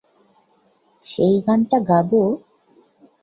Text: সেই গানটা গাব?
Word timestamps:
সেই 1.01 1.35
গানটা 1.45 1.77
গাব? 1.89 2.11